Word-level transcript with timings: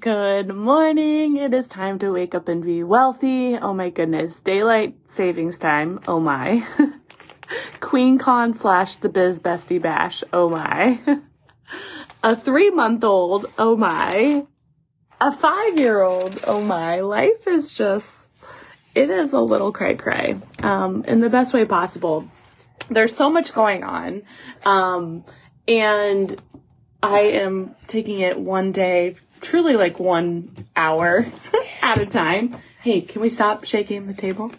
Good 0.00 0.48
morning. 0.48 1.36
It 1.36 1.52
is 1.52 1.66
time 1.66 1.98
to 1.98 2.10
wake 2.10 2.34
up 2.34 2.48
and 2.48 2.64
be 2.64 2.82
wealthy. 2.82 3.56
Oh 3.56 3.74
my 3.74 3.90
goodness. 3.90 4.40
Daylight 4.40 4.96
savings 5.06 5.58
time. 5.58 6.00
Oh 6.08 6.18
my. 6.18 6.66
Queen 7.80 8.18
Con 8.18 8.54
slash 8.54 8.96
the 8.96 9.10
Biz 9.10 9.40
Bestie 9.40 9.80
Bash. 9.80 10.24
Oh 10.32 10.48
my. 10.48 11.00
A 12.24 12.34
three 12.34 12.70
month 12.70 13.04
old. 13.04 13.46
Oh 13.58 13.76
my. 13.76 14.46
A 15.20 15.30
five 15.30 15.78
year 15.78 16.00
old. 16.00 16.42
Oh 16.46 16.62
my. 16.62 17.00
Life 17.00 17.46
is 17.46 17.70
just, 17.70 18.30
it 18.94 19.10
is 19.10 19.32
a 19.34 19.40
little 19.40 19.70
cray 19.70 19.96
cray. 19.96 20.40
Um, 20.62 21.04
in 21.04 21.20
the 21.20 21.30
best 21.30 21.52
way 21.52 21.66
possible. 21.66 22.28
There's 22.88 23.14
so 23.14 23.30
much 23.30 23.52
going 23.52 23.84
on. 23.84 24.22
Um, 24.64 25.24
and 25.68 26.40
I 27.02 27.20
am 27.20 27.76
taking 27.86 28.20
it 28.20 28.40
one 28.40 28.72
day 28.72 29.16
truly 29.44 29.76
like 29.76 30.00
one 30.00 30.50
hour 30.74 31.26
at 31.82 31.98
a 31.98 32.06
time. 32.06 32.56
Hey, 32.82 33.02
can 33.02 33.22
we 33.22 33.28
stop 33.28 33.64
shaking 33.64 34.06
the 34.06 34.14
table? 34.14 34.50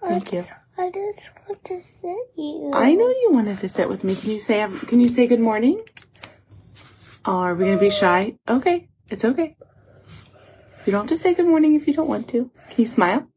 Thank 0.00 0.32
you. 0.32 0.44
I 0.78 0.90
just 0.90 1.30
want 1.46 1.64
to 1.64 1.80
sit 1.80 2.16
you. 2.36 2.70
I 2.74 2.92
know 2.92 3.08
you 3.08 3.28
wanted 3.30 3.60
to 3.60 3.68
sit 3.68 3.88
with 3.88 4.04
me. 4.04 4.14
Can 4.14 4.30
you 4.30 4.40
say 4.40 4.66
can 4.88 5.00
you 5.00 5.08
say 5.08 5.26
good 5.26 5.40
morning? 5.40 5.82
Are 7.24 7.54
we 7.54 7.64
gonna 7.66 7.78
be 7.78 7.90
shy? 7.90 8.34
Okay, 8.48 8.88
it's 9.08 9.24
okay. 9.24 9.56
You 10.84 10.92
don't 10.92 11.02
have 11.02 11.08
to 11.08 11.16
say 11.16 11.34
good 11.34 11.46
morning 11.46 11.74
if 11.74 11.86
you 11.86 11.94
don't 11.94 12.08
want 12.08 12.28
to. 12.28 12.50
Can 12.70 12.76
you 12.76 12.86
smile? 12.86 13.28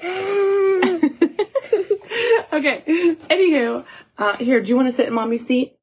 okay. 2.52 2.82
Anywho, 3.30 3.84
uh, 4.18 4.36
here, 4.36 4.60
do 4.60 4.68
you 4.68 4.76
want 4.76 4.88
to 4.88 4.92
sit 4.92 5.08
in 5.08 5.12
mommy's 5.12 5.46
seat? 5.46 5.76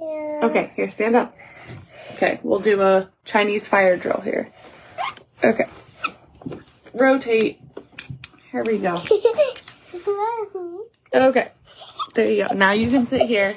Yeah. 0.00 0.40
Okay, 0.44 0.72
here, 0.76 0.88
stand 0.88 1.16
up. 1.16 1.36
Okay, 2.14 2.40
we'll 2.42 2.60
do 2.60 2.80
a 2.80 3.10
Chinese 3.24 3.66
fire 3.66 3.96
drill 3.96 4.20
here. 4.20 4.52
Okay. 5.42 5.66
Rotate. 6.92 7.60
Here 8.50 8.64
we 8.64 8.78
go. 8.78 9.02
Okay. 11.12 11.50
There 12.14 12.30
you 12.30 12.46
go. 12.46 12.54
Now 12.54 12.72
you 12.72 12.88
can 12.88 13.06
sit 13.06 13.22
here. 13.22 13.56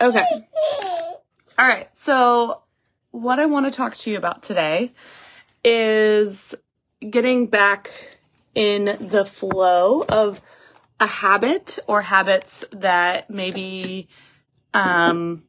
Okay. 0.00 0.24
All 1.56 1.66
right. 1.66 1.88
So, 1.94 2.62
what 3.12 3.38
I 3.38 3.46
want 3.46 3.66
to 3.66 3.70
talk 3.70 3.96
to 3.98 4.10
you 4.10 4.16
about 4.16 4.42
today 4.42 4.92
is 5.64 6.54
getting 7.08 7.46
back 7.46 7.90
in 8.56 8.96
the 9.00 9.24
flow 9.24 10.02
of 10.08 10.40
a 10.98 11.06
habit 11.06 11.78
or 11.86 12.02
habits 12.02 12.64
that 12.72 13.30
maybe 13.30 14.08
um, 14.74 15.44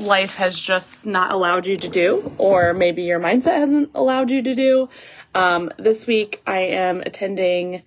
life 0.00 0.36
has 0.36 0.58
just 0.58 1.06
not 1.06 1.30
allowed 1.30 1.66
you 1.66 1.76
to 1.76 1.88
do, 1.88 2.32
or 2.38 2.72
maybe 2.72 3.02
your 3.02 3.20
mindset 3.20 3.58
hasn't 3.58 3.90
allowed 3.94 4.30
you 4.30 4.42
to 4.42 4.54
do. 4.54 4.88
Um, 5.34 5.70
this 5.78 6.06
week, 6.06 6.42
I 6.46 6.58
am 6.58 7.00
attending 7.00 7.82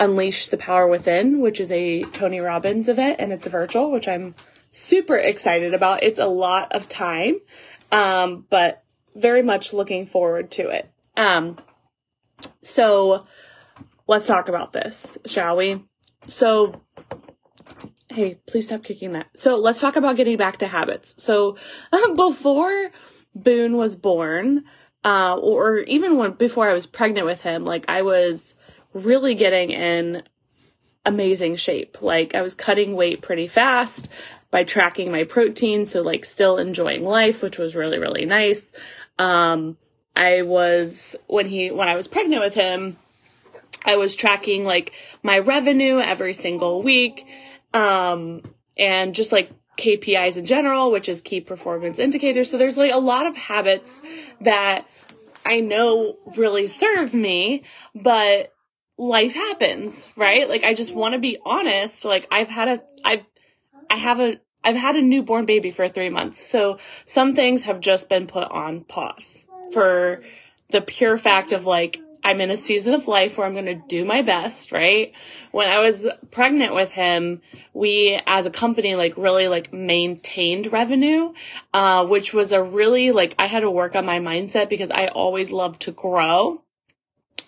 Unleash 0.00 0.48
the 0.48 0.56
Power 0.56 0.86
Within, 0.86 1.40
which 1.40 1.60
is 1.60 1.70
a 1.70 2.02
Tony 2.02 2.40
Robbins 2.40 2.88
event, 2.88 3.16
and 3.18 3.32
it's 3.32 3.46
virtual, 3.46 3.90
which 3.90 4.08
I'm 4.08 4.34
super 4.70 5.16
excited 5.16 5.74
about. 5.74 6.02
It's 6.02 6.18
a 6.18 6.26
lot 6.26 6.72
of 6.72 6.88
time, 6.88 7.40
um, 7.90 8.46
but 8.50 8.82
very 9.14 9.42
much 9.42 9.72
looking 9.72 10.06
forward 10.06 10.50
to 10.52 10.68
it. 10.70 10.90
Um, 11.16 11.56
so 12.62 13.22
let's 14.06 14.26
talk 14.26 14.48
about 14.48 14.72
this, 14.72 15.18
shall 15.26 15.56
we? 15.56 15.84
So 16.26 16.80
Hey, 18.12 18.34
please 18.46 18.66
stop 18.66 18.84
kicking 18.84 19.12
that. 19.12 19.28
So 19.34 19.56
let's 19.56 19.80
talk 19.80 19.96
about 19.96 20.16
getting 20.16 20.36
back 20.36 20.58
to 20.58 20.68
habits. 20.68 21.14
So 21.16 21.56
before 22.16 22.90
Boone 23.34 23.76
was 23.76 23.96
born, 23.96 24.64
uh, 25.02 25.34
or 25.36 25.78
even 25.78 26.18
when 26.18 26.32
before 26.32 26.68
I 26.68 26.74
was 26.74 26.86
pregnant 26.86 27.26
with 27.26 27.40
him, 27.40 27.64
like 27.64 27.88
I 27.88 28.02
was 28.02 28.54
really 28.92 29.34
getting 29.34 29.70
in 29.70 30.22
amazing 31.06 31.56
shape. 31.56 32.02
Like 32.02 32.34
I 32.34 32.42
was 32.42 32.54
cutting 32.54 32.94
weight 32.94 33.22
pretty 33.22 33.48
fast 33.48 34.08
by 34.50 34.62
tracking 34.64 35.10
my 35.10 35.24
protein. 35.24 35.86
So 35.86 36.02
like 36.02 36.26
still 36.26 36.58
enjoying 36.58 37.04
life, 37.04 37.42
which 37.42 37.56
was 37.56 37.74
really, 37.74 37.98
really 37.98 38.26
nice. 38.26 38.70
Um, 39.18 39.78
I 40.14 40.42
was, 40.42 41.16
when 41.26 41.46
he, 41.46 41.70
when 41.70 41.88
I 41.88 41.94
was 41.94 42.08
pregnant 42.08 42.42
with 42.42 42.54
him, 42.54 42.98
I 43.84 43.96
was 43.96 44.14
tracking 44.14 44.64
like 44.64 44.92
my 45.22 45.38
revenue 45.38 45.98
every 45.98 46.34
single 46.34 46.82
week 46.82 47.26
um, 47.74 48.42
and 48.76 49.14
just 49.14 49.32
like 49.32 49.50
KPIs 49.78 50.36
in 50.36 50.44
general, 50.44 50.90
which 50.90 51.08
is 51.08 51.20
key 51.20 51.40
performance 51.40 51.98
indicators. 51.98 52.50
So 52.50 52.58
there's 52.58 52.76
like 52.76 52.92
a 52.92 52.98
lot 52.98 53.26
of 53.26 53.36
habits 53.36 54.02
that 54.40 54.86
I 55.44 55.60
know 55.60 56.16
really 56.36 56.68
serve 56.68 57.14
me, 57.14 57.64
but 57.94 58.52
life 58.98 59.34
happens, 59.34 60.06
right? 60.16 60.48
Like 60.48 60.64
I 60.64 60.74
just 60.74 60.94
want 60.94 61.14
to 61.14 61.18
be 61.18 61.38
honest. 61.44 62.04
Like 62.04 62.28
I've 62.30 62.48
had 62.48 62.68
a, 62.68 62.82
I, 63.04 63.24
I 63.90 63.96
have 63.96 64.20
a, 64.20 64.40
I've 64.62 64.76
had 64.76 64.96
a 64.96 65.02
newborn 65.02 65.46
baby 65.46 65.70
for 65.70 65.88
three 65.88 66.10
months. 66.10 66.40
So 66.40 66.78
some 67.04 67.34
things 67.34 67.64
have 67.64 67.80
just 67.80 68.08
been 68.08 68.26
put 68.26 68.50
on 68.50 68.84
pause 68.84 69.48
for 69.72 70.22
the 70.70 70.80
pure 70.80 71.18
fact 71.18 71.52
of 71.52 71.66
like, 71.66 72.00
I'm 72.24 72.40
in 72.40 72.50
a 72.50 72.56
season 72.56 72.94
of 72.94 73.08
life 73.08 73.36
where 73.36 73.46
I'm 73.46 73.54
going 73.54 73.66
to 73.66 73.74
do 73.74 74.04
my 74.04 74.22
best, 74.22 74.72
right? 74.72 75.12
When 75.50 75.68
I 75.68 75.80
was 75.80 76.08
pregnant 76.30 76.74
with 76.74 76.90
him, 76.90 77.42
we 77.74 78.18
as 78.26 78.46
a 78.46 78.50
company 78.50 78.94
like 78.94 79.16
really 79.16 79.48
like 79.48 79.72
maintained 79.72 80.72
revenue, 80.72 81.32
uh, 81.74 82.06
which 82.06 82.32
was 82.32 82.52
a 82.52 82.62
really 82.62 83.10
like 83.12 83.34
I 83.38 83.46
had 83.46 83.60
to 83.60 83.70
work 83.70 83.96
on 83.96 84.06
my 84.06 84.18
mindset 84.18 84.68
because 84.68 84.90
I 84.90 85.06
always 85.06 85.50
love 85.50 85.78
to 85.80 85.92
grow 85.92 86.62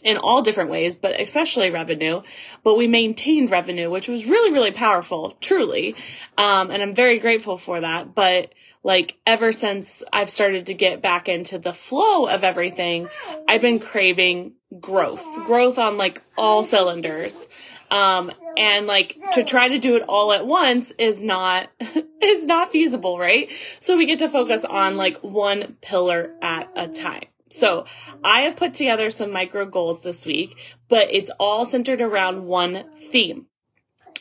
in 0.02 0.18
all 0.18 0.42
different 0.42 0.70
ways, 0.70 0.94
but 0.94 1.18
especially 1.18 1.70
revenue. 1.70 2.22
But 2.62 2.76
we 2.76 2.86
maintained 2.86 3.50
revenue, 3.50 3.90
which 3.90 4.08
was 4.08 4.26
really, 4.26 4.52
really 4.52 4.70
powerful, 4.70 5.36
truly. 5.40 5.96
Um, 6.36 6.70
and 6.70 6.82
I'm 6.82 6.94
very 6.94 7.18
grateful 7.18 7.56
for 7.56 7.80
that. 7.80 8.14
But 8.14 8.52
like 8.84 9.16
ever 9.26 9.50
since 9.50 10.02
I've 10.12 10.30
started 10.30 10.66
to 10.66 10.74
get 10.74 11.02
back 11.02 11.28
into 11.28 11.58
the 11.58 11.72
flow 11.72 12.26
of 12.26 12.44
everything, 12.44 13.08
I've 13.48 13.62
been 13.62 13.80
craving 13.80 14.52
growth, 14.78 15.24
growth 15.46 15.78
on 15.78 15.96
like 15.96 16.22
all 16.36 16.62
cylinders. 16.62 17.48
Um, 17.90 18.30
and 18.56 18.86
like 18.86 19.16
to 19.34 19.44
try 19.44 19.68
to 19.68 19.78
do 19.78 19.96
it 19.96 20.02
all 20.08 20.32
at 20.32 20.46
once 20.46 20.92
is 20.98 21.22
not, 21.22 21.70
is 22.22 22.44
not 22.44 22.72
feasible, 22.72 23.18
right? 23.18 23.50
So 23.80 23.96
we 23.96 24.06
get 24.06 24.18
to 24.20 24.28
focus 24.28 24.64
on 24.64 24.96
like 24.96 25.18
one 25.18 25.76
pillar 25.80 26.34
at 26.42 26.70
a 26.76 26.88
time. 26.88 27.24
So 27.50 27.86
I 28.22 28.40
have 28.42 28.56
put 28.56 28.74
together 28.74 29.10
some 29.10 29.30
micro 29.30 29.64
goals 29.64 30.02
this 30.02 30.26
week, 30.26 30.56
but 30.88 31.08
it's 31.10 31.30
all 31.38 31.64
centered 31.64 32.00
around 32.00 32.44
one 32.44 32.84
theme. 33.10 33.46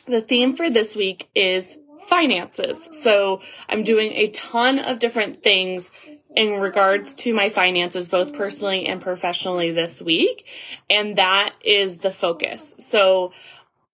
The 0.06 0.20
theme 0.20 0.54
for 0.54 0.70
this 0.70 0.94
week 0.94 1.28
is 1.34 1.78
finances. 2.02 2.88
So 3.02 3.40
I'm 3.68 3.82
doing 3.82 4.12
a 4.12 4.28
ton 4.28 4.78
of 4.78 4.98
different 4.98 5.42
things 5.42 5.90
in 6.36 6.60
regards 6.60 7.14
to 7.14 7.34
my 7.34 7.48
finances, 7.48 8.08
both 8.08 8.34
personally 8.34 8.86
and 8.86 9.00
professionally 9.00 9.70
this 9.70 10.02
week. 10.02 10.46
And 10.90 11.16
that 11.16 11.54
is 11.64 11.98
the 11.98 12.10
focus. 12.10 12.74
So, 12.78 13.32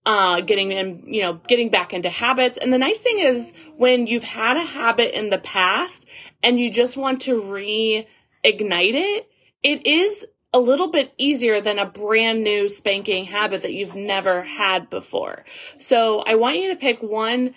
uh, 0.06 0.41
getting 0.41 0.72
in, 0.72 1.05
you 1.06 1.22
know, 1.22 1.34
getting 1.34 1.69
back 1.69 1.93
into 1.93 2.09
habits. 2.09 2.59
And 2.59 2.72
the 2.72 2.78
nice 2.78 3.00
thing 3.00 3.19
is 3.19 3.53
when 3.77 4.06
you've 4.06 4.25
had 4.25 4.56
a 4.56 4.65
habit 4.65 5.16
in 5.16 5.28
the 5.28 5.39
past 5.39 6.06
and 6.43 6.59
you 6.59 6.71
just 6.71 6.97
want 6.97 7.22
to 7.22 7.43
reignite 7.43 8.05
it, 8.94 9.28
it 9.62 9.87
is 9.87 10.25
a 10.53 10.59
little 10.59 10.89
bit 10.89 11.12
easier 11.19 11.60
than 11.60 11.78
a 11.78 11.87
brand 11.87 12.43
new 12.43 12.69
spanking 12.69 13.27
habit 13.27 13.62
that 13.62 13.72
you've 13.72 13.94
never 13.94 14.43
had 14.43 14.91
before. 14.91 15.44
So 15.78 16.21
I 16.21 16.34
want 16.37 16.56
you 16.56 16.71
to 16.71 16.77
pick 16.77 17.03
one 17.03 17.55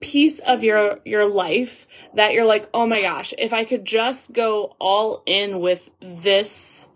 piece 0.00 0.38
of 0.40 0.62
your 0.62 1.00
your 1.04 1.26
life 1.26 1.86
that 2.14 2.32
you're 2.32 2.46
like, 2.46 2.68
"Oh 2.74 2.86
my 2.86 3.00
gosh, 3.02 3.32
if 3.38 3.52
I 3.52 3.64
could 3.64 3.84
just 3.84 4.32
go 4.32 4.76
all 4.78 5.22
in 5.26 5.60
with 5.60 5.90
this 6.00 6.88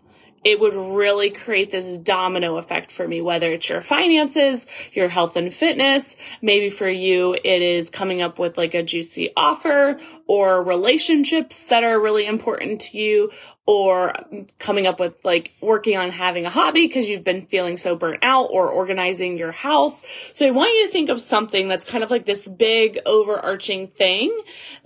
it 0.43 0.59
would 0.59 0.73
really 0.73 1.29
create 1.29 1.71
this 1.71 1.97
domino 1.97 2.57
effect 2.57 2.91
for 2.91 3.07
me, 3.07 3.21
whether 3.21 3.51
it's 3.51 3.69
your 3.69 3.81
finances, 3.81 4.65
your 4.93 5.07
health 5.07 5.35
and 5.35 5.53
fitness. 5.53 6.15
Maybe 6.41 6.69
for 6.69 6.89
you, 6.89 7.33
it 7.35 7.61
is 7.61 7.89
coming 7.89 8.21
up 8.21 8.39
with 8.39 8.57
like 8.57 8.73
a 8.73 8.81
juicy 8.81 9.31
offer 9.37 9.97
or 10.27 10.63
relationships 10.63 11.65
that 11.65 11.83
are 11.83 11.99
really 11.99 12.25
important 12.25 12.81
to 12.81 12.97
you 12.97 13.31
or 13.67 14.13
coming 14.57 14.87
up 14.87 14.99
with 14.99 15.15
like 15.23 15.53
working 15.61 15.95
on 15.95 16.09
having 16.09 16.45
a 16.45 16.49
hobby 16.49 16.87
because 16.87 17.07
you've 17.07 17.23
been 17.23 17.45
feeling 17.45 17.77
so 17.77 17.95
burnt 17.95 18.19
out 18.23 18.47
or 18.51 18.69
organizing 18.69 19.37
your 19.37 19.51
house. 19.51 20.03
So 20.33 20.47
I 20.47 20.51
want 20.51 20.71
you 20.73 20.87
to 20.87 20.91
think 20.91 21.09
of 21.09 21.21
something 21.21 21.67
that's 21.67 21.85
kind 21.85 22.03
of 22.03 22.09
like 22.09 22.25
this 22.25 22.47
big 22.47 22.97
overarching 23.05 23.87
thing 23.89 24.35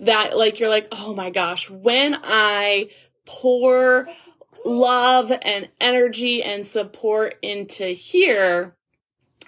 that 0.00 0.36
like 0.36 0.60
you're 0.60 0.68
like, 0.68 0.88
oh 0.92 1.14
my 1.14 1.30
gosh, 1.30 1.70
when 1.70 2.18
I 2.22 2.90
pour 3.24 4.06
love 4.64 5.32
and 5.42 5.68
energy 5.80 6.42
and 6.42 6.66
support 6.66 7.36
into 7.42 7.86
here, 7.86 8.74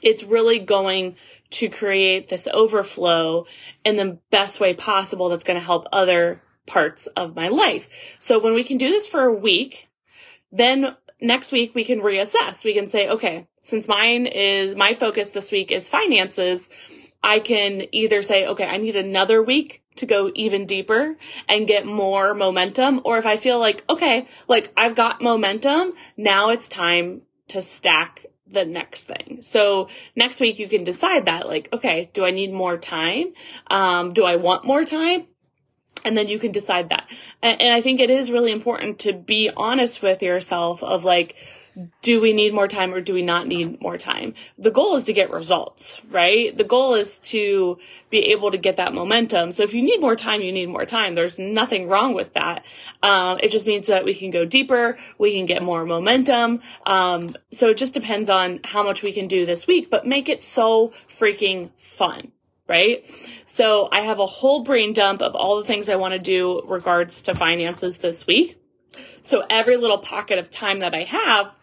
it's 0.03 0.23
really 0.25 0.59
going 0.59 1.17
to 1.51 1.69
create 1.69 2.29
this 2.29 2.47
overflow 2.53 3.47
in 3.85 3.97
the 3.97 4.19
best 4.31 4.61
way 4.61 4.75
possible 4.75 5.29
that's 5.29 5.45
going 5.45 5.59
to 5.59 5.65
help 5.65 5.89
other 5.93 6.43
parts 6.67 7.07
of 7.09 7.35
my 7.35 7.49
life. 7.49 7.89
So 8.19 8.39
when 8.39 8.55
we 8.55 8.65
can 8.65 8.79
do 8.79 8.91
this 8.91 9.09
for 9.09 9.23
a 9.23 9.35
week, 9.35 9.89
then 10.53 10.95
next 11.21 11.53
week 11.53 11.75
we 11.75 11.85
can 11.85 12.01
reassess. 12.01 12.65
We 12.65 12.75
can 12.75 12.89
say, 12.89 13.09
okay, 13.09 13.47
since 13.63 13.89
mine 13.89 14.27
is 14.27 14.77
my 14.77 14.95
focus 14.95 15.31
this 15.31 15.51
week 15.51 15.73
is 15.73 15.89
finances, 15.89 16.69
I 17.23 17.41
can 17.41 17.87
either 17.93 18.23
say, 18.23 18.47
okay, 18.47 18.67
I 18.67 18.77
need 18.77 18.97
another 18.97 19.43
week 19.43 19.83
to 19.97 20.07
go 20.07 20.31
even 20.35 20.67
deeper 20.67 21.17
and 21.49 21.67
get 21.67 21.85
more 21.85 22.35
momentum. 22.35 23.01
Or 23.05 23.19
if 23.19 23.27
I 23.27 23.37
feel 23.37 23.59
like, 23.59 23.85
okay, 23.91 24.29
like 24.47 24.73
I've 24.77 24.95
got 24.95 25.21
momentum, 25.21 25.93
now 26.17 26.51
it's 26.51 26.69
time 26.69 27.23
to 27.49 27.63
stack 27.63 28.25
the 28.51 28.65
next 28.65 29.05
thing. 29.05 29.39
So 29.43 29.89
next 30.17 30.41
week 30.41 30.59
you 30.59 30.69
can 30.69 30.85
decide 30.85 31.27
that 31.27 31.49
like, 31.49 31.69
okay, 31.73 32.11
do 32.13 32.25
I 32.25 32.31
need 32.31 32.53
more 32.53 32.79
time? 32.79 33.35
Um, 33.71 34.13
do 34.13 34.25
I 34.25 34.37
want 34.37 34.65
more 34.65 34.85
time? 34.85 35.27
And 36.05 36.17
then 36.17 36.29
you 36.29 36.39
can 36.39 36.53
decide 36.53 36.91
that. 36.91 37.11
And, 37.43 37.61
and 37.61 37.75
I 37.75 37.81
think 37.81 38.01
it 38.01 38.11
is 38.11 38.31
really 38.31 38.53
important 38.53 39.01
to 39.01 39.13
be 39.13 39.51
honest 39.55 40.01
with 40.01 40.23
yourself 40.23 40.83
of 40.83 41.05
like, 41.05 41.37
do 42.03 42.21
we 42.21 42.33
need 42.33 42.53
more 42.53 42.69
time 42.69 42.93
or 42.93 43.01
do 43.01 43.15
we 43.15 43.23
not 43.23 43.47
need 43.47 43.81
more 43.81 43.99
time? 43.99 44.35
The 44.59 44.71
goal 44.71 44.97
is 44.97 45.05
to 45.05 45.13
get 45.13 45.31
results, 45.31 46.01
right? 46.11 46.57
The 46.57 46.65
goal 46.65 46.95
is 46.95 47.19
to 47.21 47.79
be 48.11 48.31
able 48.33 48.51
to 48.51 48.59
get 48.59 48.77
that 48.77 48.93
momentum. 48.93 49.53
So 49.53 49.63
if 49.63 49.75
you 49.75 49.83
need 49.83 50.01
more 50.01 50.17
time, 50.17 50.41
you 50.41 50.51
need 50.51 50.69
more 50.69 50.87
time. 50.87 51.15
There's 51.15 51.39
nothing 51.39 51.89
wrong 51.89 52.15
with 52.15 52.35
that. 52.35 52.65
Um, 53.03 53.39
it 53.43 53.51
just 53.51 53.67
means 53.67 53.87
that 53.89 54.05
we 54.05 54.15
can 54.15 54.31
go 54.31 54.45
deeper, 54.45 54.99
we 55.19 55.35
can 55.35 55.47
get 55.47 55.63
more 55.63 55.85
momentum. 55.85 56.61
Um, 56.85 57.37
so 57.53 57.71
it 57.71 57.77
just 57.77 57.95
depends 57.95 58.29
on 58.29 58.61
how 58.65 58.83
much 58.83 59.03
we 59.03 59.13
can 59.13 59.29
do 59.29 59.47
this 59.47 59.67
week, 59.67 59.91
but 59.91 60.07
make 60.07 60.29
it 60.29 60.43
so 60.43 60.93
freaking 61.09 61.71
fun 61.77 62.33
right? 62.69 63.11
So 63.47 63.89
I 63.91 64.01
have 64.01 64.19
a 64.19 64.27
whole 64.27 64.63
brain 64.63 64.93
dump 64.93 65.23
of 65.23 65.35
all 65.35 65.57
the 65.57 65.65
things 65.65 65.89
I 65.89 65.97
want 65.97 66.13
to 66.13 66.19
do 66.19 66.61
regards 66.67 67.23
to 67.23 67.35
finances 67.35 67.97
this 67.97 68.27
week. 68.27 68.61
So 69.23 69.45
every 69.49 69.77
little 69.77 69.99
pocket 69.99 70.39
of 70.39 70.51
time 70.51 70.81
that 70.81 70.95
I 70.95 71.05
have, 71.05 71.55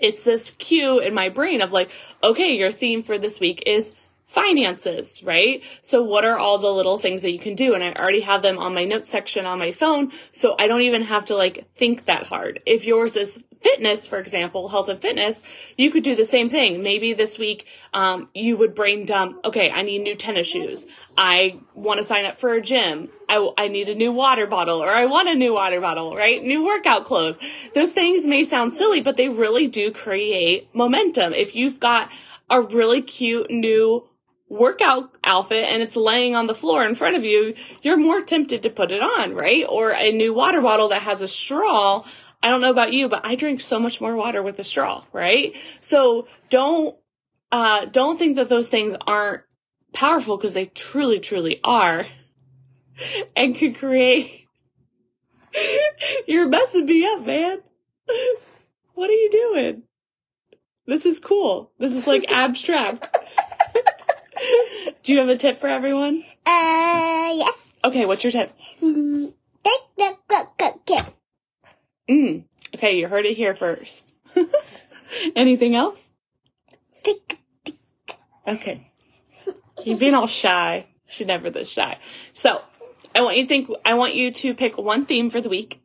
it's 0.00 0.24
this 0.24 0.50
cue 0.58 0.98
in 0.98 1.14
my 1.14 1.28
brain 1.28 1.60
of 1.60 1.72
like, 1.72 1.90
okay, 2.22 2.56
your 2.56 2.72
theme 2.72 3.02
for 3.02 3.18
this 3.18 3.40
week 3.40 3.62
is 3.66 3.92
finances, 4.26 5.22
right? 5.22 5.62
So 5.82 6.02
what 6.02 6.24
are 6.24 6.36
all 6.36 6.58
the 6.58 6.72
little 6.72 6.98
things 6.98 7.22
that 7.22 7.30
you 7.30 7.38
can 7.38 7.54
do? 7.54 7.74
And 7.74 7.84
I 7.84 7.92
already 7.92 8.22
have 8.22 8.42
them 8.42 8.58
on 8.58 8.74
my 8.74 8.84
notes 8.84 9.08
section 9.08 9.46
on 9.46 9.58
my 9.58 9.72
phone. 9.72 10.12
So 10.32 10.56
I 10.58 10.66
don't 10.66 10.82
even 10.82 11.02
have 11.02 11.26
to 11.26 11.36
like 11.36 11.72
think 11.76 12.06
that 12.06 12.24
hard. 12.24 12.60
If 12.66 12.84
yours 12.84 13.16
is 13.16 13.42
fitness, 13.62 14.06
for 14.06 14.18
example, 14.18 14.68
health 14.68 14.88
and 14.88 15.00
fitness, 15.00 15.42
you 15.78 15.90
could 15.90 16.04
do 16.04 16.14
the 16.14 16.24
same 16.24 16.50
thing. 16.50 16.82
Maybe 16.82 17.14
this 17.14 17.38
week, 17.38 17.66
um, 17.94 18.28
you 18.34 18.56
would 18.58 18.74
brain 18.74 19.06
dump, 19.06 19.38
okay, 19.44 19.70
I 19.70 19.82
need 19.82 20.02
new 20.02 20.16
tennis 20.16 20.46
shoes. 20.46 20.86
I 21.16 21.60
want 21.74 21.98
to 21.98 22.04
sign 22.04 22.26
up 22.26 22.38
for 22.38 22.52
a 22.52 22.60
gym. 22.60 23.08
I, 23.28 23.50
I 23.56 23.68
need 23.68 23.88
a 23.88 23.94
new 23.94 24.12
water 24.12 24.46
bottle 24.46 24.82
or 24.82 24.90
I 24.90 25.06
want 25.06 25.28
a 25.28 25.34
new 25.34 25.54
water 25.54 25.80
bottle, 25.80 26.14
right? 26.14 26.42
New 26.42 26.66
workout 26.66 27.06
clothes. 27.06 27.38
Those 27.74 27.92
things 27.92 28.26
may 28.26 28.44
sound 28.44 28.74
silly, 28.74 29.00
but 29.00 29.16
they 29.16 29.28
really 29.28 29.66
do 29.66 29.90
create 29.90 30.68
momentum. 30.74 31.32
If 31.32 31.54
you've 31.54 31.80
got 31.80 32.10
a 32.50 32.60
really 32.60 33.00
cute 33.00 33.50
new 33.50 34.06
workout 34.48 35.10
outfit 35.24 35.68
and 35.68 35.82
it's 35.82 35.96
laying 35.96 36.36
on 36.36 36.46
the 36.46 36.54
floor 36.54 36.84
in 36.84 36.94
front 36.94 37.16
of 37.16 37.24
you, 37.24 37.54
you're 37.82 37.96
more 37.96 38.22
tempted 38.22 38.62
to 38.62 38.70
put 38.70 38.92
it 38.92 39.02
on, 39.02 39.34
right? 39.34 39.64
Or 39.68 39.92
a 39.92 40.12
new 40.12 40.34
water 40.34 40.60
bottle 40.60 40.88
that 40.88 41.02
has 41.02 41.22
a 41.22 41.28
straw. 41.28 42.04
I 42.42 42.50
don't 42.50 42.60
know 42.60 42.70
about 42.70 42.92
you, 42.92 43.08
but 43.08 43.24
I 43.24 43.34
drink 43.34 43.60
so 43.60 43.78
much 43.78 44.00
more 44.00 44.14
water 44.14 44.42
with 44.42 44.58
a 44.58 44.64
straw, 44.64 45.04
right? 45.12 45.56
So 45.80 46.28
don't, 46.50 46.96
uh, 47.50 47.86
don't 47.86 48.18
think 48.18 48.36
that 48.36 48.48
those 48.48 48.68
things 48.68 48.94
aren't 49.06 49.42
powerful 49.92 50.36
because 50.36 50.52
they 50.52 50.66
truly, 50.66 51.20
truly 51.20 51.60
are 51.64 52.06
and 53.36 53.54
can 53.54 53.74
create. 53.74 54.46
You're 56.26 56.48
messing 56.48 56.86
me 56.86 57.06
up, 57.06 57.26
man. 57.26 57.58
What 58.94 59.10
are 59.10 59.12
you 59.12 59.30
doing? 59.30 59.82
This 60.86 61.04
is 61.04 61.18
cool. 61.18 61.72
This 61.78 61.94
is 61.94 62.06
like 62.06 62.30
abstract. 62.30 63.16
Do 65.04 65.12
you 65.12 65.18
have 65.18 65.28
a 65.28 65.36
tip 65.36 65.58
for 65.58 65.68
everyone? 65.68 66.24
Uh, 66.46 67.34
yes. 67.34 67.72
Okay, 67.84 68.06
what's 68.06 68.24
your 68.24 68.30
tip? 68.30 68.56
Mm, 68.82 69.34
Take 69.64 69.82
the. 70.26 71.04
Mm. 72.08 72.44
Okay, 72.74 72.96
you 72.96 73.06
heard 73.06 73.26
it 73.26 73.36
here 73.36 73.54
first. 73.54 74.14
Anything 75.36 75.76
else? 75.76 76.14
Tick. 77.02 77.38
Okay. 78.46 78.90
You've 79.84 79.98
been 79.98 80.14
all 80.14 80.26
shy. 80.26 80.86
She's 81.06 81.26
never 81.26 81.50
this 81.50 81.68
shy. 81.68 81.98
So, 82.32 82.62
I 83.14 83.20
want 83.20 83.36
you 83.36 83.42
to 83.42 83.48
think, 83.48 83.68
I 83.84 83.94
want 83.94 84.14
you 84.14 84.30
to 84.30 84.54
pick 84.54 84.78
one 84.78 85.04
theme 85.04 85.28
for 85.28 85.42
the 85.42 85.50
week. 85.50 85.82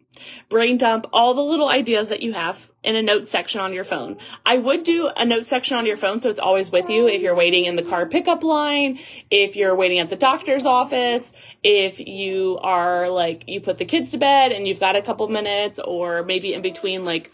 Brain 0.50 0.78
dump 0.78 1.06
all 1.14 1.34
the 1.34 1.42
little 1.42 1.70
ideas 1.70 2.10
that 2.10 2.22
you 2.22 2.34
have 2.34 2.70
in 2.84 2.96
a 2.96 3.02
note 3.02 3.28
section 3.28 3.60
on 3.60 3.74
your 3.74 3.84
phone. 3.84 4.18
I 4.46 4.58
would 4.58 4.84
do 4.84 5.10
a 5.16 5.26
note 5.26 5.46
section 5.46 5.78
on 5.78 5.86
your 5.86 5.98
phone 5.98 6.20
so 6.20 6.30
it's 6.30 6.40
always 6.40 6.72
with 6.72 6.90
you 6.90 7.08
if 7.08 7.22
you're 7.22 7.36
waiting 7.36 7.66
in 7.66 7.76
the 7.76 7.84
car 7.84 8.06
pickup 8.06 8.44
line, 8.44 9.00
if 9.30 9.56
you're 9.56 9.76
waiting 9.76 10.00
at 10.00 10.10
the 10.10 10.16
doctor's 10.16 10.66
office, 10.66 11.32
if 11.64 12.00
you 12.00 12.58
are 12.62 13.10
like, 13.10 13.44
you 13.48 13.60
put 13.62 13.78
the 13.78 13.86
kids 13.86 14.12
to 14.12 14.18
bed 14.18 14.52
and 14.52 14.68
you've 14.68 14.80
got 14.80 14.96
a 14.96 15.02
couple 15.02 15.28
minutes, 15.28 15.80
or 15.80 16.24
maybe 16.24 16.54
in 16.54 16.62
between 16.62 17.06
like, 17.06 17.32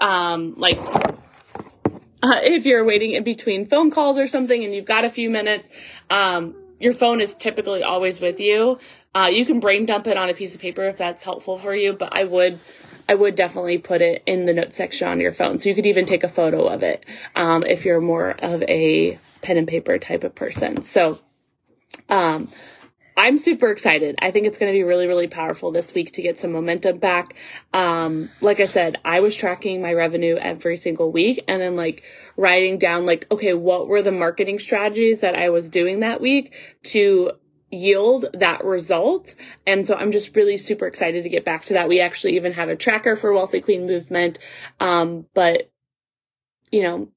um, 0.00 0.54
like, 0.56 0.78
uh, 2.20 2.40
if 2.42 2.66
you're 2.66 2.84
waiting 2.84 3.12
in 3.12 3.22
between 3.22 3.66
phone 3.66 3.90
calls 3.90 4.18
or 4.18 4.26
something 4.26 4.64
and 4.64 4.74
you've 4.74 4.84
got 4.84 5.04
a 5.04 5.10
few 5.10 5.30
minutes, 5.30 5.70
um, 6.10 6.56
your 6.80 6.92
phone 6.92 7.20
is 7.20 7.34
typically 7.34 7.82
always 7.82 8.20
with 8.20 8.40
you. 8.40 8.78
Uh, 9.14 9.28
you 9.32 9.44
can 9.46 9.60
brain 9.60 9.86
dump 9.86 10.06
it 10.06 10.16
on 10.16 10.28
a 10.28 10.34
piece 10.34 10.54
of 10.54 10.60
paper 10.60 10.84
if 10.84 10.96
that's 10.96 11.24
helpful 11.24 11.58
for 11.58 11.74
you, 11.74 11.92
but 11.92 12.14
I 12.14 12.24
would, 12.24 12.58
I 13.08 13.14
would 13.14 13.34
definitely 13.34 13.78
put 13.78 14.02
it 14.02 14.22
in 14.26 14.44
the 14.44 14.52
note 14.52 14.74
section 14.74 15.08
on 15.08 15.20
your 15.20 15.32
phone. 15.32 15.58
So 15.58 15.68
you 15.68 15.74
could 15.74 15.86
even 15.86 16.04
take 16.04 16.24
a 16.24 16.28
photo 16.28 16.66
of 16.66 16.82
it, 16.82 17.04
um, 17.34 17.64
if 17.64 17.84
you're 17.84 18.00
more 18.00 18.30
of 18.30 18.62
a 18.62 19.18
pen 19.40 19.56
and 19.56 19.66
paper 19.66 19.98
type 19.98 20.24
of 20.24 20.34
person. 20.34 20.82
So, 20.82 21.18
um, 22.08 22.50
I'm 23.18 23.36
super 23.36 23.72
excited. 23.72 24.14
I 24.20 24.30
think 24.30 24.46
it's 24.46 24.58
going 24.58 24.72
to 24.72 24.78
be 24.78 24.84
really, 24.84 25.08
really 25.08 25.26
powerful 25.26 25.72
this 25.72 25.92
week 25.92 26.12
to 26.12 26.22
get 26.22 26.38
some 26.38 26.52
momentum 26.52 26.98
back. 26.98 27.34
Um, 27.74 28.30
like 28.40 28.60
I 28.60 28.66
said, 28.66 28.96
I 29.04 29.18
was 29.18 29.34
tracking 29.34 29.82
my 29.82 29.92
revenue 29.92 30.36
every 30.36 30.76
single 30.76 31.10
week 31.10 31.42
and 31.48 31.60
then 31.60 31.74
like 31.74 32.04
writing 32.36 32.78
down 32.78 33.06
like, 33.06 33.26
okay, 33.32 33.54
what 33.54 33.88
were 33.88 34.02
the 34.02 34.12
marketing 34.12 34.60
strategies 34.60 35.18
that 35.18 35.34
I 35.34 35.50
was 35.50 35.68
doing 35.68 35.98
that 36.00 36.20
week 36.20 36.54
to 36.84 37.32
yield 37.70 38.26
that 38.34 38.64
result. 38.64 39.34
And 39.66 39.86
so 39.86 39.94
I'm 39.94 40.12
just 40.12 40.34
really 40.34 40.56
super 40.56 40.86
excited 40.86 41.22
to 41.22 41.28
get 41.28 41.44
back 41.44 41.64
to 41.66 41.74
that. 41.74 41.88
We 41.88 42.00
actually 42.00 42.36
even 42.36 42.52
have 42.52 42.68
a 42.68 42.76
tracker 42.76 43.16
for 43.16 43.32
Wealthy 43.32 43.60
Queen 43.60 43.86
Movement. 43.86 44.38
Um, 44.80 45.26
but 45.34 45.70
you 46.70 46.82
know, 46.82 47.08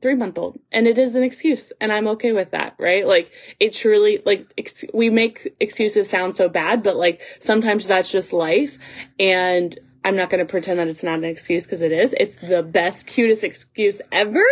three 0.00 0.14
month 0.14 0.38
old 0.38 0.58
and 0.72 0.86
it 0.86 0.98
is 0.98 1.14
an 1.14 1.22
excuse 1.22 1.72
and 1.80 1.92
i'm 1.92 2.06
okay 2.06 2.32
with 2.32 2.50
that 2.50 2.74
right 2.78 3.06
like 3.06 3.30
it 3.58 3.72
truly 3.72 4.22
like 4.26 4.52
ex- 4.58 4.84
we 4.92 5.08
make 5.08 5.48
excuses 5.58 6.08
sound 6.08 6.36
so 6.36 6.48
bad 6.48 6.82
but 6.82 6.96
like 6.96 7.20
sometimes 7.40 7.86
that's 7.86 8.10
just 8.10 8.32
life 8.32 8.76
and 9.18 9.78
i'm 10.04 10.16
not 10.16 10.28
going 10.28 10.44
to 10.44 10.50
pretend 10.50 10.78
that 10.78 10.88
it's 10.88 11.02
not 11.02 11.18
an 11.18 11.24
excuse 11.24 11.64
because 11.64 11.82
it 11.82 11.92
is 11.92 12.14
it's 12.18 12.36
the 12.36 12.62
best 12.62 13.06
cutest 13.06 13.42
excuse 13.42 14.00
ever 14.12 14.44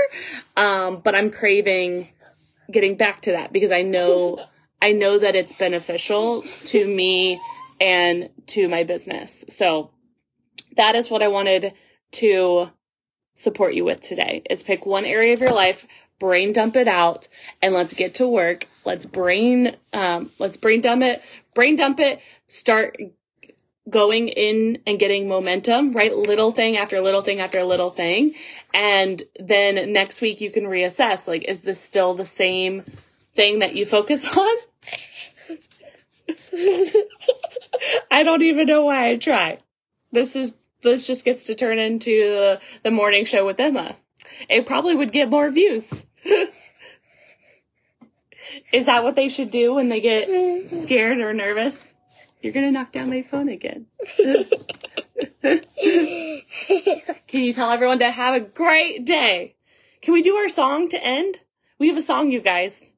um 0.57 1.01
but 1.05 1.15
i'm 1.15 1.31
craving 1.31 2.09
getting 2.71 2.97
back 2.97 3.21
to 3.21 3.33
that 3.33 3.53
because 3.53 3.71
i 3.71 3.83
know 3.83 4.39
i 4.85 4.93
know 4.93 5.19
that 5.19 5.35
it's 5.35 5.53
beneficial 5.53 6.43
to 6.65 6.87
me 6.87 7.41
and 7.81 8.31
to 8.47 8.69
my 8.69 8.83
business 8.85 9.45
so 9.49 9.91
that 10.77 10.95
is 10.95 11.11
what 11.11 11.23
i 11.23 11.29
wanted 11.29 11.73
to 12.13 12.71
support 13.35 13.75
you 13.75 13.85
with 13.85 14.01
today 14.01 14.43
is 14.49 14.63
pick 14.63 14.87
one 14.87 15.05
area 15.05 15.35
of 15.35 15.41
your 15.41 15.53
life, 15.53 15.87
brain 16.19 16.53
dump 16.53 16.77
it 16.77 16.89
out, 16.89 17.29
and 17.61 17.75
let's 17.75 17.95
get 17.95 18.15
to 18.15 18.29
work. 18.29 18.67
Let's 18.85 19.05
brain, 19.05 19.77
um, 19.93 20.31
let's 20.39 20.57
brain 20.57 20.81
dump 20.81 21.03
it, 21.03 21.23
brain 21.55 21.77
dump 21.77 22.01
it, 22.01 22.21
start 22.49 22.97
going 23.91 24.29
in 24.29 24.79
and 24.87 24.99
getting 24.99 25.29
momentum, 25.29 25.93
right? 25.93 26.17
Little 26.17 26.53
thing 26.53 26.77
after 26.77 27.01
little 27.01 27.23
thing 27.23 27.41
after 27.41 27.63
little 27.65 27.91
thing. 27.91 28.35
And 28.73 29.23
then 29.39 29.93
next 29.93 30.21
week 30.21 30.41
you 30.41 30.51
can 30.51 30.65
reassess, 30.65 31.29
like, 31.29 31.45
is 31.45 31.61
this 31.61 31.81
still 31.81 32.15
the 32.15 32.25
same 32.25 32.85
thing 33.35 33.59
that 33.59 33.75
you 33.75 33.85
focus 33.85 34.25
on? 34.37 34.57
I 38.11 38.23
don't 38.23 38.43
even 38.43 38.67
know 38.67 38.85
why 38.85 39.09
I 39.09 39.17
try. 39.17 39.59
This 40.13 40.37
is 40.37 40.55
this 40.83 41.07
just 41.07 41.25
gets 41.25 41.47
to 41.47 41.55
turn 41.55 41.79
into 41.79 42.11
the, 42.11 42.61
the 42.83 42.91
morning 42.91 43.25
show 43.25 43.47
with 43.47 43.59
Emma. 43.59 43.97
It 44.49 44.67
probably 44.67 44.95
would 44.95 45.13
get 45.13 45.31
more 45.31 45.51
views. 45.51 46.05
Is 48.73 48.87
that 48.87 49.03
what 49.03 49.17
they 49.17 49.29
should 49.29 49.51
do 49.51 49.75
when 49.75 49.89
they 49.89 50.01
get 50.01 50.77
scared 50.77 51.19
or 51.19 51.33
nervous? 51.33 51.83
You're 52.41 52.53
gonna 52.53 52.71
knock 52.71 52.93
down 52.93 53.11
my 53.11 53.23
phone 53.23 53.49
again. 53.49 53.87
Can 57.27 57.43
you 57.43 57.53
tell 57.53 57.71
everyone 57.71 57.99
to 57.99 58.11
have 58.11 58.35
a 58.35 58.41
great 58.41 59.05
day? 59.05 59.57
Can 60.03 60.15
we 60.15 60.23
do 60.23 60.37
our 60.37 60.49
song 60.49 60.89
to 60.91 61.03
end? 61.03 61.39
We 61.79 61.89
have 61.89 61.97
a 61.97 62.03
song, 62.03 62.31
you 62.31 62.41
guys. 62.41 62.94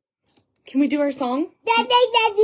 Can 0.67 0.81
we 0.81 0.89
do 0.89 1.01
our 1.01 1.13
song? 1.13 1.49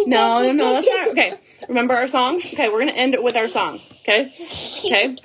No, 0.06 0.42
no, 0.42 0.52
no, 0.52 0.72
that's 0.74 0.86
not. 0.86 1.08
Okay. 1.08 1.32
Remember 1.68 1.94
our 1.94 2.06
song? 2.08 2.36
Okay, 2.36 2.68
we're 2.68 2.78
gonna 2.78 2.92
end 2.92 3.14
it 3.14 3.22
with 3.22 3.36
our 3.36 3.48
song. 3.48 3.80
Okay? 4.02 4.32
Okay? 4.84 5.16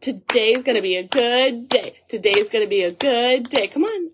Today's 0.00 0.62
gonna 0.62 0.82
be 0.82 0.96
a 0.96 1.02
good 1.02 1.68
day. 1.68 1.96
Today's 2.08 2.48
gonna 2.48 2.68
be 2.68 2.82
a 2.82 2.92
good 2.92 3.48
day. 3.50 3.66
Come 3.66 3.84
on. 3.84 4.10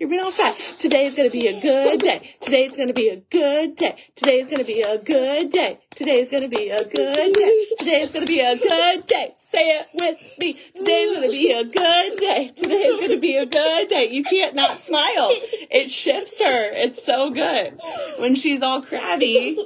You're 0.00 0.08
being 0.08 0.24
all 0.24 0.30
shy. 0.30 0.54
is 0.82 1.14
gonna 1.14 1.28
be 1.28 1.46
a 1.46 1.60
good 1.60 2.00
day. 2.00 2.34
Today 2.40 2.64
is 2.64 2.74
gonna 2.74 2.94
be 2.94 3.10
a 3.10 3.16
good 3.16 3.76
day. 3.76 3.96
Today 4.16 4.38
is 4.38 4.48
gonna 4.48 4.64
be 4.64 4.80
a 4.80 4.96
good 4.96 5.50
day. 5.50 5.78
Today 5.94 6.20
is 6.20 6.30
gonna 6.30 6.48
be 6.48 6.70
a 6.70 6.82
good 6.82 7.34
day. 7.34 7.66
Today 7.78 8.00
is 8.00 8.10
gonna 8.10 8.24
be 8.24 8.40
a 8.40 8.56
good 8.56 9.06
day. 9.06 9.34
Say 9.38 9.78
it 9.78 9.88
with 9.92 10.16
me. 10.38 10.54
Today 10.74 11.02
is 11.02 11.14
gonna 11.16 11.30
be 11.30 11.52
a 11.52 11.64
good 11.64 12.16
day. 12.16 12.48
Today 12.56 12.76
is 12.76 13.08
gonna 13.08 13.20
be 13.20 13.36
a 13.36 13.44
good 13.44 13.88
day. 13.88 14.08
You 14.10 14.24
can't 14.24 14.54
not 14.54 14.80
smile. 14.80 15.32
It 15.70 15.90
shifts 15.90 16.40
her. 16.40 16.72
It's 16.72 17.04
so 17.04 17.28
good. 17.28 17.78
When 18.20 18.36
she's 18.36 18.62
all 18.62 18.80
crabby, 18.80 19.58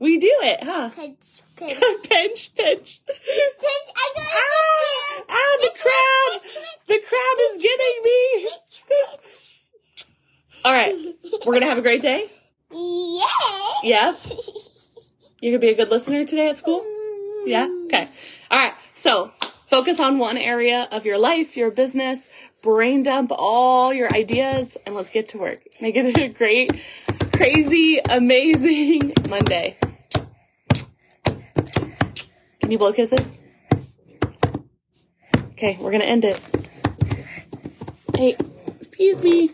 we 0.00 0.18
do 0.18 0.32
it, 0.42 0.58
huh? 0.60 0.90
Pinch, 0.90 1.40
pinch. 1.54 1.78
pinch, 2.10 2.52
pinch. 2.56 3.00
Pinch, 3.06 3.88
I 3.94 4.12
got 4.16 4.26
Ah, 4.34 5.22
ah, 5.28 5.56
the 5.60 5.70
crab. 5.78 6.64
The 6.88 6.98
crab 6.98 7.36
is 7.52 7.62
getting 7.62 8.02
me. 8.02 8.48
All 10.64 10.72
right. 10.72 10.94
We're 11.46 11.52
going 11.52 11.62
to 11.62 11.68
have 11.68 11.78
a 11.78 11.82
great 11.82 12.02
day. 12.02 12.30
Yeah. 12.70 13.24
Yeah. 13.82 14.14
You're 15.40 15.52
going 15.52 15.54
to 15.54 15.58
be 15.60 15.68
a 15.68 15.76
good 15.76 15.90
listener 15.90 16.24
today 16.24 16.50
at 16.50 16.56
school? 16.56 16.84
Yeah? 17.46 17.66
Mm. 17.66 17.86
Okay. 17.86 18.08
All 18.50 18.58
right. 18.58 18.74
So 18.92 19.30
focus 19.66 20.00
on 20.00 20.18
one 20.18 20.36
area 20.36 20.88
of 20.90 21.06
your 21.06 21.18
life, 21.18 21.56
your 21.56 21.70
business, 21.70 22.28
brain 22.62 23.04
dump 23.04 23.30
all 23.32 23.94
your 23.94 24.12
ideas, 24.14 24.76
and 24.84 24.94
let's 24.94 25.10
get 25.10 25.28
to 25.30 25.38
work. 25.38 25.60
Make 25.80 25.96
it 25.96 26.18
a 26.18 26.28
great, 26.28 26.72
crazy, 27.32 28.00
amazing 28.08 29.12
Monday. 29.28 29.76
Can 32.60 32.72
you 32.72 32.78
blow 32.78 32.92
kisses? 32.92 33.38
Okay, 35.52 35.76
we're 35.80 35.90
going 35.90 36.00
to 36.00 36.08
end 36.08 36.24
it. 36.24 36.40
Hey, 38.16 38.36
excuse 38.80 39.22
me. 39.22 39.52